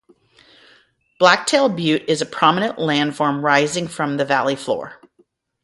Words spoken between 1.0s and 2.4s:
Blacktail Butte is a